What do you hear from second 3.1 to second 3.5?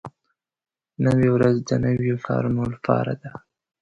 ده